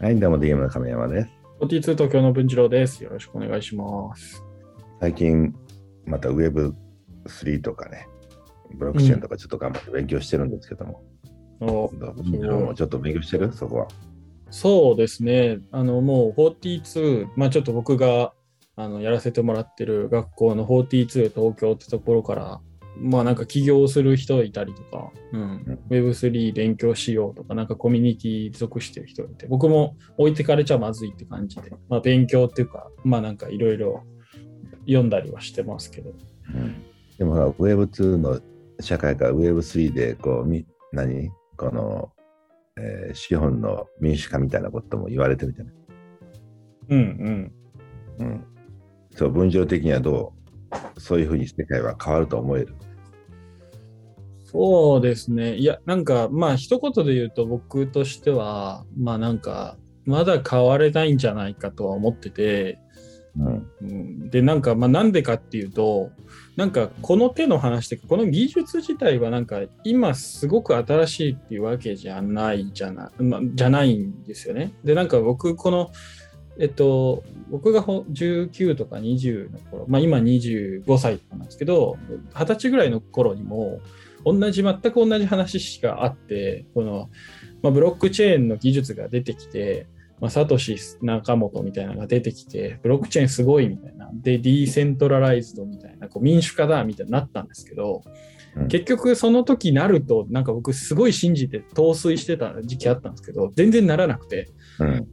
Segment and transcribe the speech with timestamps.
[0.00, 1.28] はい、どうも DM の亀山です。
[1.60, 3.02] 42東京の文次郎です。
[3.02, 4.44] よろしくお願いします。
[5.00, 5.52] 最近、
[6.06, 8.06] また Web3 とかね、
[8.74, 11.02] ブロックチェーンとかちょっと頑張って勉強してるんですけども、
[11.60, 11.66] う
[12.24, 13.52] すごいもちょっと勉強してる？
[13.52, 13.88] そこは。
[14.50, 15.58] そうですね。
[15.72, 18.34] あの、もう42、まあちょっと僕が
[18.76, 22.60] あのやらせてもらってる学校の42東京ってところから、
[23.00, 34.02] まあなんか起業する人いたりとか、うん、Web3 勉強しようとか、なんかコミュニティ属してる人がいて、僕も置いてかれちゃまずいって感じで、まあ勉強っていうか、まあなんかいろいろ
[34.86, 36.10] 読んだりはしてますけど、
[36.54, 36.84] うん
[37.18, 38.40] でもほら、Web2 の
[38.80, 41.30] 社会から Web3 で、こう、み何？
[41.56, 42.12] この、
[42.78, 45.74] えー資本の民主化みたいなことも言われてるじゃない？
[46.90, 47.52] うん
[48.20, 48.26] うん。
[48.26, 48.44] うん。
[49.10, 50.32] そう、分情的にはど
[50.96, 51.00] う？
[51.00, 52.74] そういうふうに世界は変わると思える？
[54.50, 55.56] そうですね。
[55.56, 59.76] いや、なんか、まあ、一言で言うと、僕としては、まあ、なんか、
[60.06, 62.78] まだ変われないんじゃないかとは思ってて、
[63.38, 63.70] うん。
[63.82, 66.12] うんで、なんか、まあ、なんでかっていうと、
[66.56, 74.72] なんか、この手の話って、この技術自体は、なんか、今、すごく新しいっていうわけじゃないじゃない、まあ、じゃないんですよね。
[74.82, 75.90] で、なんか、僕、この、
[76.58, 81.98] えっと、僕がほ19とか20の頃、まあ、今25歳とかなんですけど、
[82.32, 83.80] 20歳ぐらいの頃にも、
[84.24, 87.10] 同じ、全く同じ話しかあって、この、
[87.62, 89.86] まあ、ブロックチェーンの技術が出てきて、
[90.20, 98.12] まあ、サトシ・ナカモトみたいなのが出てきて、ブロックチェーンすごいみたいな、で、ディーセントラライズドみたいな、こう民主化だみたいになったんですけど、うん
[98.66, 105.08] 結局その時なると、なんか僕すごい信じて陶酔してた時期あったんですけど、全然ならなくて、うん。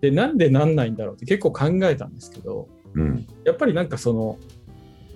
[0.00, 3.26] で、なんでなんないんだろうって結構考えたんですけど、うん。
[3.44, 4.38] やっぱりなんかその、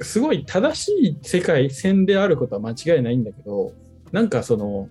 [0.02, 3.72] すごい正しい世界線であることは間違いないんだけど、
[4.12, 4.88] なんかその、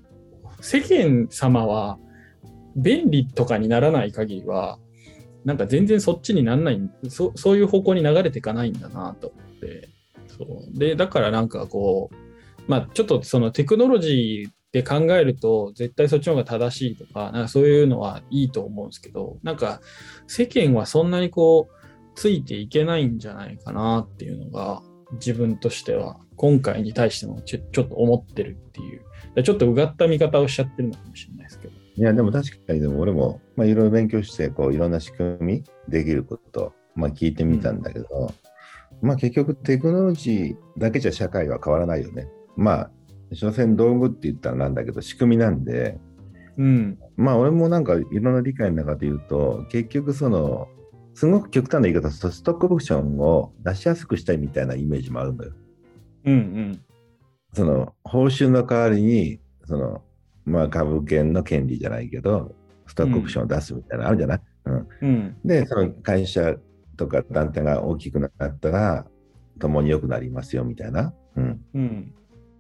[0.61, 1.97] 世間様は
[2.75, 4.77] 便利とかにならない限りは、
[5.45, 9.89] なんか全然そっちにならないそ、そういう方向に流れていかないんだなと思って、
[10.28, 10.78] そう。
[10.78, 12.16] で、だからなんかこう、
[12.67, 19.81] まあちょっとそのテクノロジーで考えると絶対そっちの方が正しいとか、なんかそういうのはいいと思うんですけど、なんか
[20.28, 21.79] 世間はそんなにこう、
[22.16, 24.84] ついていけないんじゃないかなっていうのが
[25.14, 29.02] 自分としては今回に対してもちょちょっと思ってるっていう
[29.36, 31.74] でちょっとうがった見方をしちゃってるのかもしれないですけど。
[31.96, 38.34] いや、でも確かに、でも俺も、まあ、いろいろ勉強して、こう、いろんな仕組みできること、まあ、聞いてみたんだけど、
[39.02, 42.30] まあ、結局、テクノロジーだけじゃ社会は変わらないよね。
[42.56, 42.91] まあ、
[43.34, 46.00] 所詮道具って言ったらなんだけど、仕組みなんで、
[46.58, 47.00] うん。
[47.18, 50.70] まあ、俺もなんか、いろんな理解の中で言うと、結局、その、
[51.19, 55.52] すごく極端な言い方すると、ストックオプションを出しやすくしたいみたいなイメージもあるのよ。
[56.24, 56.81] うんうん。
[57.52, 60.02] その、報酬の代わりに、その、
[60.46, 62.56] まあ、株券の権利じゃないけど、
[62.88, 65.38] ストックオプションを出すみたいなのあるじゃない、うんうん。
[65.44, 66.56] で、その会社
[66.96, 69.06] とか団体が大きくなったら、
[69.59, 71.13] 共に良くなりますよみたいな。
[71.35, 72.13] うん、うん。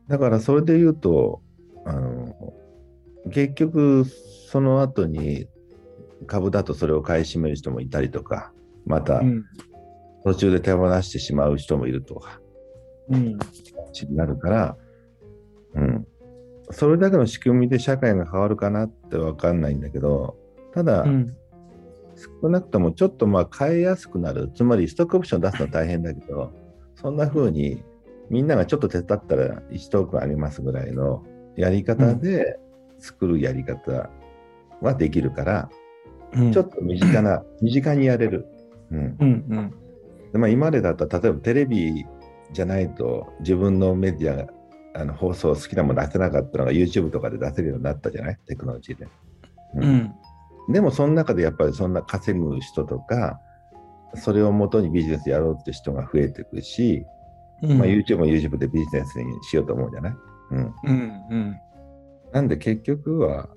[0.09, 1.41] だから、それで言うと、
[1.85, 2.35] あの
[3.31, 4.03] 結局、
[4.49, 5.47] その後に
[6.27, 8.51] 株だとそれを買い占める人もいたりとか、
[8.85, 9.45] またうん。
[10.23, 12.41] 途中で手放してしまう人もいるとか、
[13.09, 13.25] うん。
[13.27, 14.77] になるから、
[15.75, 16.07] うん、
[16.71, 20.37] それだけの仕組みで社会が変わるかなって分かんないんだけど、
[20.73, 21.35] ただ、うん。
[22.41, 26.51] 少なくともちょっとまあ変えやすくなる、つまりストックオプション出すのは大変だけど、
[26.95, 27.81] そんな風に
[28.29, 31.23] みんながちょっと手伝ったら1トークンあげますぐらいの
[31.55, 32.59] やり方で
[32.97, 34.09] 作るやり方
[34.81, 35.69] はできるから、
[36.33, 36.51] うん。
[36.51, 38.45] ちょっと身近な、 身近にやれる。
[38.91, 39.73] うんうんうん。
[40.31, 42.05] でまあ、今までだったら、例えばテレビ
[42.53, 44.47] じゃないと自分のメディアが
[44.95, 48.37] あの放送好きなもの出せなかったのが YouTube とかで出せるようになったじゃない？
[48.47, 49.05] テクノロジーで。
[49.05, 49.09] う
[49.81, 50.11] うん。
[50.73, 53.39] でもその中でやっぱりそんな稼ぐ人とか、
[54.15, 57.05] それをもとにビジネスやろうって人が増えていくし、
[57.61, 57.77] うん。
[57.77, 60.15] まあ、YouTube も YouTube でビジネスにしようと思うじゃない、
[60.51, 61.11] うん、うん。
[61.29, 61.57] うん。
[62.31, 63.49] なんで結局は、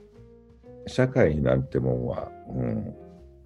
[0.86, 2.94] 社会なんてもんは、うん、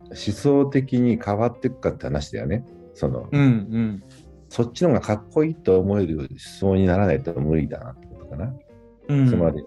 [0.08, 2.64] 思想的に変わっていくかって話だよね。
[2.94, 3.40] その、うん。
[3.40, 4.02] うん。
[4.48, 8.54] そっちの方がかっこいいと思える思想にならないと無理だなってことかな。
[9.08, 9.28] うん。
[9.28, 9.64] つまり、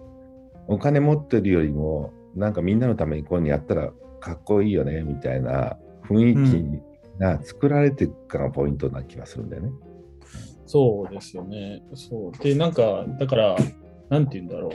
[0.67, 5.77] お金持ってるよりも、なんかみんなのためにこういうのやったらかっこいいよねみたいな
[6.07, 9.71] 雰囲気が作られていくかがポイントな気がするんだよね。
[10.65, 11.81] そうですよね。
[11.95, 12.43] そう。
[12.43, 13.55] で、なんか、だから、
[14.09, 14.69] なんて言うんだろ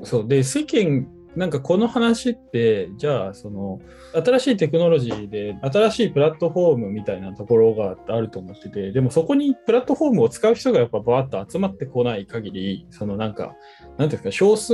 [0.00, 0.06] う。
[0.06, 0.28] そう。
[0.28, 3.80] で、世間、なんかこの話って、じゃあ、その、
[4.14, 13.54] 新しいテクノロジーで、新しいプラットフォームみたいなところがあると思ってて、でもそこにプラットフォームを使う人がやっぱバーッと集まってこない限り、そのなんか、
[13.98, 14.72] なんていうんですか、少数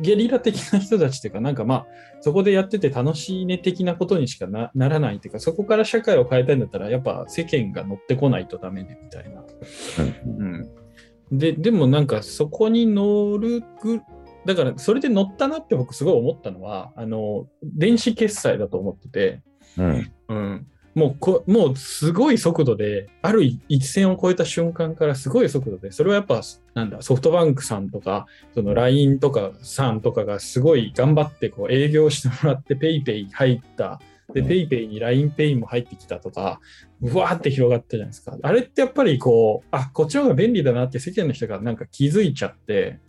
[0.00, 1.86] ゲリラ的な人たちっていうか、なんかまあ、
[2.20, 9.42] そこでやってて楽しいね的なことにしかなならないっていうか、そこから社会を変えたいんだったら、やっぱ世間が乗ってこないとダメねみたいな。
[10.26, 10.70] うん、
[11.32, 14.00] で、でもなんかそこに乗るぐ、
[14.44, 19.42] だからそれで乗ったなって僕すごい思ったのは、あの、電子決済だと思ってて、
[19.78, 20.12] うん。
[20.28, 26.42] うん、もうこもうすごい速度で、ある一線を越えた瞬間からすごい速度で、それはやっぱ
[26.74, 34.00] なんだソフトバンクさんとか、その LINE とかさんとかがすごい頑張ってこう営業してもらって PayPay 入った。
[34.32, 36.60] で、うん PayPay に LINEPay も入ってきたとか、
[37.02, 38.38] うわーって広がったじゃないですか。
[38.40, 43.00] あれってやっぱりこう、あ、こっちの方が便利だなって世間の人がなんか気づいちゃって、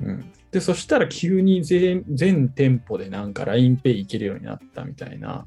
[0.00, 5.46] うん、で、そしたら急に全全店舗でなんか LINEPay いけるようになったみたいな。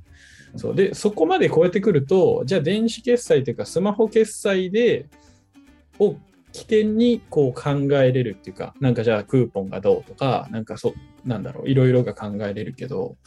[0.56, 5.08] そうで、そこまで超えてくると、じゃあ電子決済というかスマホ決済で、
[5.98, 6.16] を
[6.52, 10.94] 起点にこう考えれるっていうか、なんかじゃあクーポンがどうとか、なんかそ、
[11.26, 13.18] なんだろう、いろいろが考えれるけど、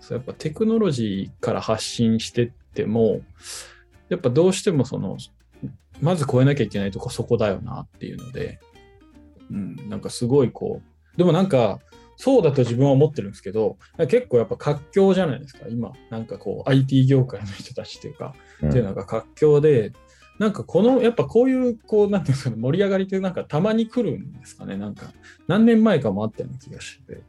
[0.00, 3.20] そうやっぱテクノロジーから発信してっても、
[4.08, 5.18] やっぱどうしてもその、
[6.00, 8.58] まず超えなきゃいけないとこそこだよなっていうので、
[9.50, 11.80] うん、なんかすごいこう、でもなんか、
[12.16, 13.76] そうだと自分は思ってるんですけど、
[14.08, 15.92] 結構やっぱ活況じゃないですか、今。
[16.10, 19.92] なんかこう、IT 業界の人たちっていうか、うんっていうのが活況で、
[20.38, 25.12] なんかこの、やっぱこういう、こう、なんていうんですかね、盛り上がりってなんかたまに来るんですかね、なんか、
[25.46, 27.22] 何年前かもあったような気がして、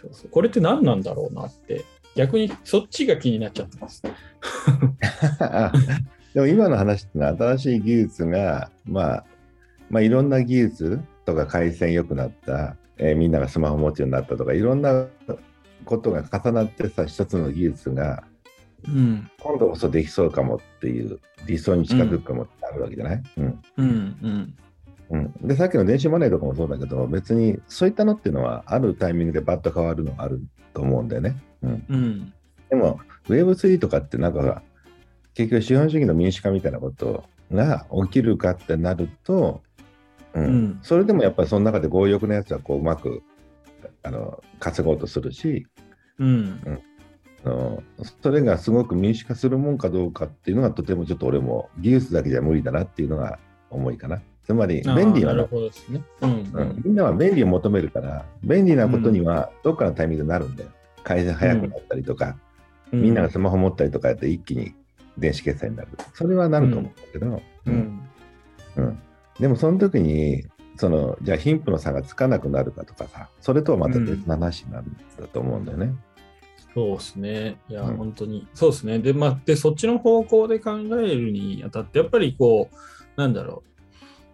[0.00, 1.84] そうそうこれって何なんだろうなって、
[2.16, 4.02] 逆にそっちが気になっちゃってます。
[5.40, 5.72] あ
[6.34, 9.24] でも今の話ってのは新しい技術が、まあ、
[9.90, 15.06] まあいろんな技術とか回線良くなった、えーみんながスマホ持つようになったとかいろんな
[15.84, 18.24] ことが重なってさ一つの技術が
[18.88, 23.62] うん、今度こそできそうかもっていう理想に近づくかもってあるわけじゃない、うん。
[23.76, 24.54] うん、うん、
[25.10, 30.40] うん、でさっきの電子マネーとかもそうだけど別にそういったのっていうのはあるタイミングでバッと変わるのがある
[30.72, 31.36] と思うんだよね。
[31.62, 32.32] うん、うん、
[32.68, 34.62] でも Web3 とかってなんか
[35.34, 39.62] 結局資本主義の民主化みたいなことが起きるかってなると、
[40.34, 40.44] うん。
[40.44, 40.80] うん。
[40.82, 43.22] それでもやっぱりその中で強欲なやつはこううまく
[44.02, 45.66] あの稼ごうとするし
[46.20, 46.82] うん、
[47.44, 47.82] あの
[48.22, 53.38] それがすごく民主化するもんかどうかっていうのがとてもちょっと俺も技術だけじゃ無理だなっていうのが
[53.70, 54.20] 思いかな。
[54.44, 55.48] つまり便利はね。
[55.50, 60.70] うん、うん、みんなは便利を求めるから便利なことにはどっかのタイミングでなるんだよ。
[61.02, 62.36] 回線早くなったりとか、
[62.92, 64.74] うん、みんながスマホ持ったりとかやって一気に
[65.16, 65.88] 電子決済になる。
[66.12, 68.00] それはなると思うんだけど、うん、
[68.76, 69.02] うん
[69.40, 70.44] でもその時に、
[70.76, 75.92] そのじゃあ貧富の差がつかなくなるかとかさ、それとはまた別な話になるんだと思うんだよね。
[76.72, 77.56] そうですね。
[77.68, 78.46] いや、うん本当に。
[78.54, 78.98] そうですね。
[79.00, 83.84] で、まあ、で、そっちの方向で考えるにあたって、やっぱりこう、なんだろう。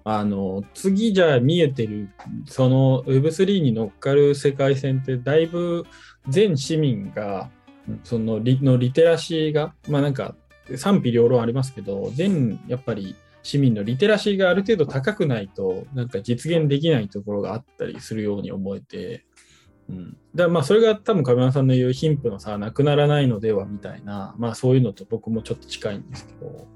[0.04, 2.10] あの、次じゃあ見えてる、
[2.44, 5.84] その Web3 に乗っかる世界線って、だいぶ
[6.28, 7.50] 全市民が
[7.88, 10.34] うん、そのリのリテラシーが、まあなんか、
[10.76, 13.14] 賛否両論ありますけど、全、やっぱり、
[13.46, 19.24] 市民のリテラシーがある程度高くないと、なんか実現できないところがあったりするように思えて、
[19.88, 26.66] うん、だからまあそれが多分亀山さんの言う貧富の差はなくならないのではみたいな、まあそういうのと僕もちょっと近いんですけど、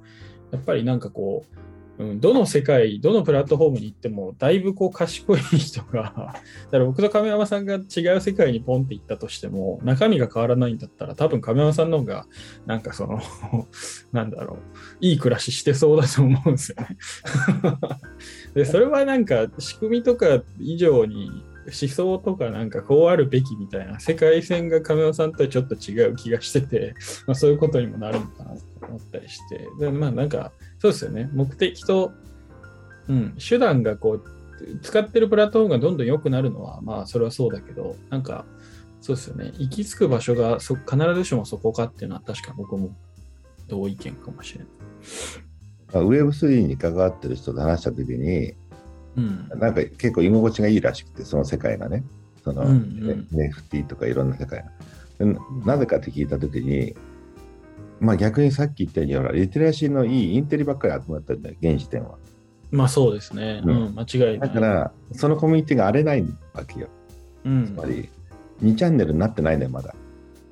[0.52, 1.56] やっぱりなんかこう、
[2.00, 6.02] うん、どの世界、どのプラットフォームに行っても、だいぶこう賢い人が、
[6.64, 12.26] だから僕と亀山さんが違う世界にポンって行ったとしても、中身が変わらないんだったら、多分亀山さんの方が、
[12.64, 13.20] なんかその、
[14.12, 14.58] なんだろう、
[15.02, 16.96] いい暮らししてそうだと思うんですよね。
[18.54, 26.94] で、それはなんか仕組みとか以上に、思想とかなんかこうあるべきみたいな世界線が亀尾さんとはちょっと違う気がしてて、
[27.26, 31.30] まあ、そういうことにもなるのかなと思ったりしてでまあなんかそうですよね。
[31.32, 32.12] 目的と、
[33.08, 34.24] うん、手段がこう
[34.82, 38.44] 使ってるプラットフォームがどんどん良くなるのはまあそれはそうだけどなんか
[39.00, 39.52] そうですよね。
[39.58, 42.94] 行き着く場所がそ必ずしもそこかっていうのは確か僕も
[43.68, 44.68] 同意見かもしれない。
[45.92, 48.54] まあ Web3 に関わってる人と話した時に、
[49.16, 49.48] うん。
[49.58, 52.04] なんか結構居心地がいいらしくて、その世界がね、
[52.44, 53.28] その、うんうん。
[53.30, 54.70] ね NFT とかいろんな世界が。
[55.18, 56.94] でなぜかって聞いた時に、
[58.00, 62.16] まあ逆にさっき言ったように、ほら、リテラシーのいいインテリばっかり集まったんだよ、現時点は。
[62.70, 63.62] まあそうですね。
[63.64, 64.48] ううんん、間違いない。
[64.48, 66.88] だから、そのコミュニティが荒れないわけよ。
[67.44, 68.08] うんつまり、
[68.62, 69.94] 2チャンネルになってないのよ、まだ。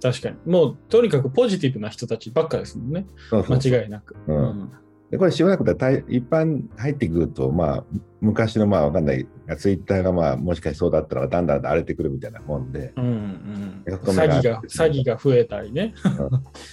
[0.02, 0.37] 確かに。
[0.47, 3.07] もう、とにかくポジティブな人たちばっかですもんね。
[3.31, 4.17] 間違いなく。
[4.26, 4.71] うん
[5.11, 7.85] でこれしばらくで大一般入ってくると、まあ、
[8.21, 15.95] 昔のまあわかんない、ツイッターがまあもしかしてそうだったらだんだん荒れてくるみたいなもんで、うんうん詐欺が、詐欺が増えたりね。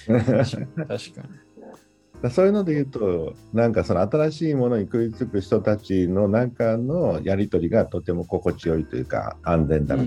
[0.10, 0.36] うん確
[0.86, 1.22] か
[2.22, 2.30] に。
[2.30, 10.04] そういうので言うと、なんかその新しいものに食いつく人たちの中のやり取りがとても心地よいというか、安全だな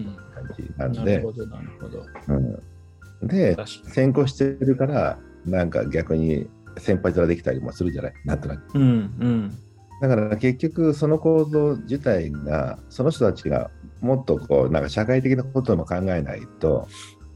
[0.54, 2.04] という感じなんで、なるほど、なるほど。
[2.28, 3.56] うん、で。
[3.84, 8.78] 先行してるから、なんか逆に先輩面できたりもするじゃない、なんとなく。
[8.78, 8.84] うんう
[9.26, 9.58] ん。
[10.00, 13.70] だから結局、その構造自体が、その人たちが
[14.00, 16.88] もっとこう、なんか社会的なことも考えないと、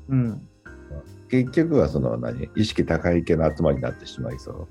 [0.08, 0.48] うん。
[1.28, 4.68] 結局はその何、意識高い系の集まりになってしまいそう。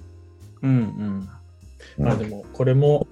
[0.61, 1.29] うんうん。
[1.97, 3.07] うんまあでも、これも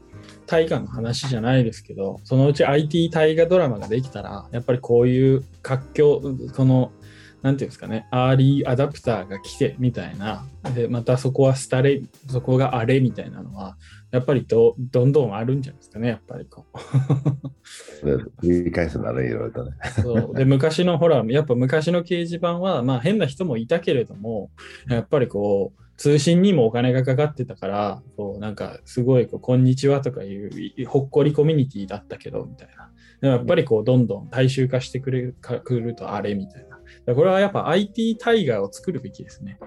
[0.46, 6.92] 大河の話じゃないですけど、そのうち IT 大河ドラマができたら、やっぱりこういう活況、この、
[7.41, 13.77] なんていうんですかね、アーリーアダプターが来てみたいな、で、またそこは廃れ、そこがあれみたいなのは、
[14.12, 16.65] やっぱりどどんどんあるんじゃないですかね、やっぱりこ
[18.03, 18.05] う。
[18.05, 19.72] で繰り返すならいろいろとね。
[20.01, 24.51] そうで昔のほら、やっぱ昔の掲示板は、まあ変な人もいたけれども、
[24.89, 32.89] やっぱりこう、通信にもお金がかかってたから、こうなんかすごいこう、こんにちはとかいういほっこりコミュニティだったけど、みたいな。
[33.22, 36.66] やっぱりこう、どんどん大衆化してくれるかくるとあれみたい
[37.06, 37.16] な。
[37.16, 39.60] これはやっぱ IT タイガーを作るべきですね。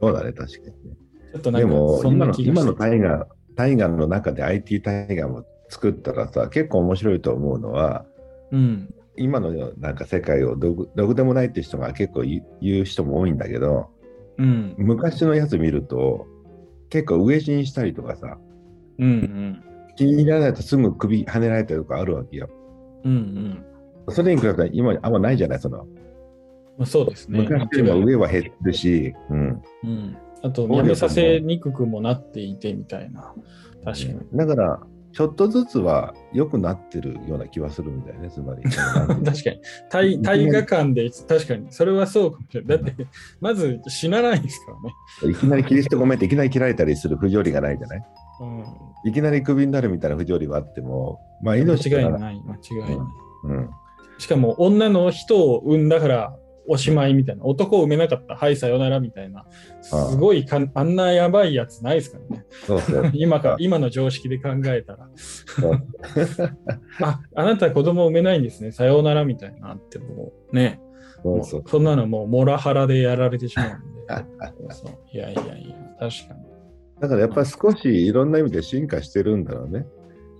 [0.00, 0.96] そうだね、確かにね。
[1.32, 8.04] ちょっとなんかでも、そん今のな気が今のタイガー、タイガーの中で IT タイガーも作ったらさ、結構面白いと思うのは、
[8.50, 8.94] うん。
[9.16, 13.90] 今のなんか世界をどこでもないって人が結構言う言う人も多いんだけど、
[14.38, 14.74] うん。
[14.78, 16.26] 昔のやつ見ると、
[16.90, 18.38] 結構上死にしたりとかさ、
[18.98, 19.62] うんうん。
[19.96, 22.48] 気に入らないとすぐ首跳ねられたりとかあるわけよ。
[23.08, 23.64] うん
[24.06, 24.14] うん。
[24.14, 25.78] それに比べたら今あんまないじゃない、その。
[26.78, 27.40] まあ、そうですね。
[27.40, 29.62] 昔よりも上は減ってるし、うん。
[29.84, 30.16] うん。
[30.42, 33.34] あと、やめさせにくくもなっていてみたいな。
[33.84, 34.18] 確かに。
[34.34, 34.80] だから、
[35.12, 38.62] ちょっとずつは良くなってるような気はするんだよね、つまり。
[38.70, 39.60] 確かに。
[39.90, 41.66] 大大河間で、確かに。
[41.70, 42.78] それはそうかもしれない。
[42.84, 43.06] だって、
[43.40, 44.72] まず死なないですか
[45.24, 45.32] らね。
[45.32, 48.02] いきなりキリストごめんっていきなり切られたりする不条理がないじゃない？
[48.40, 48.64] うん。
[49.04, 52.42] いきなりクビになるみたいな不条理はあっても、まあ命間違いがない。
[52.44, 53.06] 間違いない。
[53.44, 53.70] うん。
[54.18, 56.36] しかも、女の人を産んだから、
[56.70, 57.44] おしまいみたいな。
[57.44, 58.36] 男を産めなかった。
[58.36, 59.46] はい、さよならみたいな。
[59.80, 62.44] すごいかん、あんなやばいやつないですからね。
[62.66, 63.10] そうそう。
[63.14, 65.08] 今か、今の常識で考えたら。
[67.02, 68.72] あ、あなた子供産めないんですね。
[68.72, 70.78] さようならみたいなってもうね。
[71.24, 73.78] もそうそんなのもうモラハラでやられてしまうんで。
[74.74, 76.47] そういやいやいや、確かに。
[77.00, 79.86] だからやっぱり少しいろんな意味で進化してるんだろうね。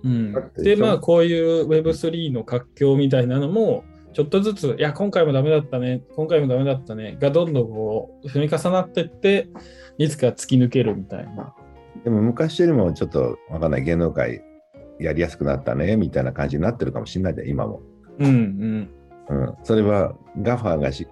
[0.03, 9.49] うんで、まあ、こういう Web3 の活況みたいなのも、ちょっとずつ、いや、今回もダメだったね、今回もダメだったね、がどんどんこう、積み重なっていって、
[9.97, 11.53] いつか突き抜けるみたいな。
[12.03, 14.41] でも昔よりもちょっとわかんない芸能界
[14.99, 17.81] やりやすくなったねみたいな感じになってるかもしれないじゃん、今も。
[18.19, 18.89] うん
[19.29, 19.37] うん。
[19.37, 19.55] うん。
[19.63, 21.07] それはガファーがし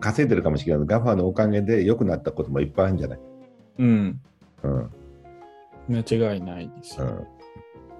[0.00, 3.18] 稼いでるかもしれないガファーのおかげで良くなったこともいっぱいあるんじゃない？
[3.80, 4.20] うん。
[4.64, 4.90] うん。
[5.88, 7.26] 間違いないですよ。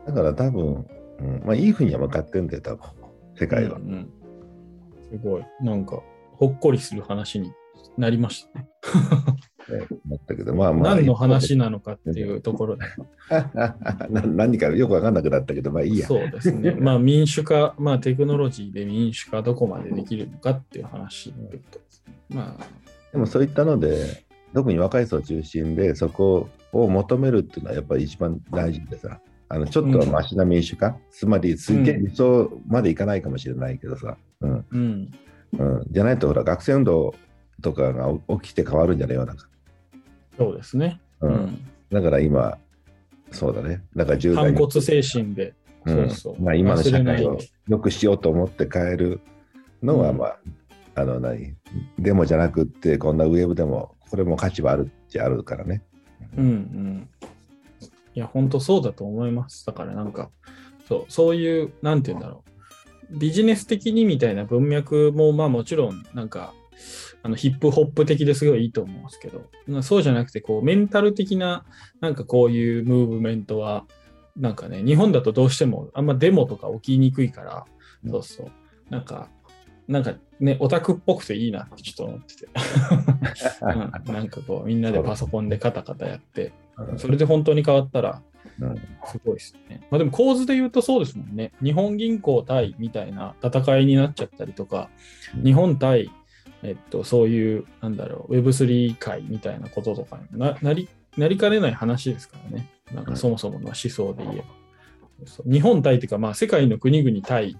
[0.06, 0.14] うん。
[0.14, 0.86] だから多分、
[1.20, 2.88] うん、まあいいふうには向かってんだよ、多分。
[3.36, 3.80] 世界はう。
[3.80, 4.10] んうん
[5.10, 5.44] すごい。
[5.60, 6.02] なんか、
[6.32, 7.52] ほっこりする話に
[7.96, 8.68] なりましたね。
[9.78, 10.94] ね思ったけど、まあまあ。
[10.96, 12.84] 何の話なのかっていうところで。
[14.10, 16.06] な何かよくわかんなくなったけど、まあいいや。
[16.06, 16.72] そうですね。
[16.80, 22.14] まあ民主化、まあテクノロジーで民主化どこまでできるのかっていう話ってことですね。
[22.30, 22.66] まあ、
[23.12, 24.23] でもそういったので、
[24.54, 34.66] 特に若い層中心でそこを求めるっていうのはやっぱり一番大事でさ、あのちょっとはマシな民主化、つまりすげえうん理想までいかないかもしれないけどさ、うん。
[34.70, 35.10] うん。
[35.58, 37.14] うん、じゃないとほら学生運動
[37.62, 39.34] とかが起きて変わるんじゃないよな
[40.36, 41.00] そうですね。
[41.20, 41.34] ううん。
[41.34, 41.58] ん。
[41.90, 42.58] だから今、
[43.32, 45.94] そうだね、だから10代反に骨精神で、うん。
[45.94, 46.42] そうそう。
[46.42, 47.48] まあ、今の社会を忘れないで。
[47.68, 49.20] 良くしようと思って変える
[49.82, 50.18] のは、うん。
[50.18, 50.38] まあ、
[50.94, 51.54] あの何、
[51.98, 55.82] デモじゃなくって、こんなウェブでも、これも価値はあるっちゃあるからね。
[56.36, 57.08] うんうん。
[58.14, 59.66] いや、本当そうだと思います。
[59.66, 60.30] だからなんか、
[60.88, 62.44] そう、そういう、なんて言うんだろ
[63.10, 63.18] う。
[63.18, 66.54] ビジネス的にみたいな文脈も、まあもちろん、なんか、
[67.22, 71.64] あのヒップホップ的ですごいいいと思うんですけど、まあそうじゃなくて、こう、メンタル的な、
[72.00, 73.86] なんかこういうムーブメントは、
[74.36, 77.64] なんかね、日本だとどうしてもあんまデモとか起きにくいから、
[78.08, 78.50] そうそう。
[78.90, 79.30] なんか、
[79.86, 82.48] なんかね、オタクっぽくていいなってちょっと思ってて。
[84.06, 88.22] うんなんかこう、みんなでパソコンでカタカタやって、うんそれで本当に変わったら、
[88.58, 88.76] うん
[89.06, 89.86] すごいですね。
[89.90, 91.52] まあでも構図で言うとそうですもんね。
[91.62, 94.88] 日本銀行対みたいな戦いになっちゃったりとか、
[95.36, 96.10] うん日本対、
[96.62, 102.70] えっと、そういう、なんだろう、Web3 界みたいなこととかにななりなりかねない話ですからね。
[102.92, 104.44] なんかそもそもの思想で言えば。
[105.50, 107.56] 日本対っていうか、まあ世界の国々対、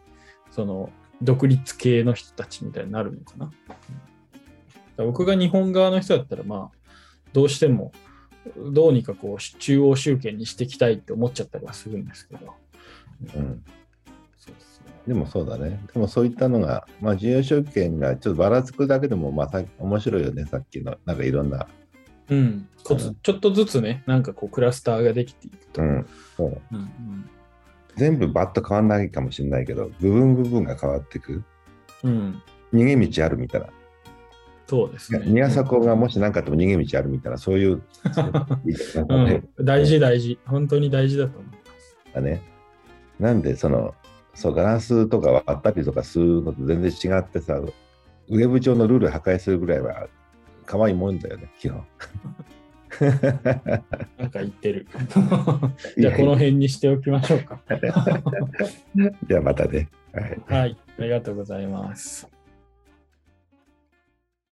[0.50, 0.90] その
[1.24, 3.46] 独立系の人たちみたいになるのかな。
[3.46, 3.52] か
[4.98, 6.78] ら僕が日本側の人だったら、まあ、
[7.32, 7.92] どうしても、
[8.56, 12.54] どうにかこう中央集権にしていきたいって思っちゃったりはするんですけど。
[13.36, 13.64] うん。
[14.36, 14.92] そうですね。
[15.06, 15.80] でもそうだね。
[15.92, 20.98] でもそういったのが、まあ、重要証券がちょっとばらつくだけでも、まあ、さ面白いよね、さっきの。
[21.06, 21.66] なんかいろんな。
[22.28, 22.68] うん。
[22.84, 25.82] こつちょっとずつね、なんかこうクラスターができていくと。
[25.82, 26.06] うん。
[26.36, 27.30] そううんうん
[27.96, 31.44] 全部バッと変わんないかもしれないけど、部分部分が変わっていく。
[32.02, 32.42] うん。
[32.72, 33.68] 逃げ道あるみたいな。
[34.66, 35.22] そうですね。
[35.26, 37.82] 宮迫がもし何かあっても逃げ道あるみたいな、そういう。
[39.08, 40.38] うん、大事大事。
[40.46, 41.96] 本当に大事だと思います。
[42.14, 42.42] だね。
[43.20, 43.94] なんで、その、
[44.34, 50.08] そう、ガラスとか割ったりとかするのと全然違ってさ、ウェブ上のルール破壊するぐらいは
[50.66, 51.84] 可愛いもんだよね、基本。
[54.18, 54.86] なんか言ってる。
[55.96, 57.60] じゃあこの辺にしておきましょうか。
[59.28, 59.88] じゃあまたね。
[60.12, 60.76] はいはい。
[60.98, 62.28] ありがとうございます。